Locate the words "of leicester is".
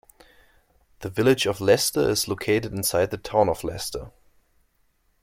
1.45-2.27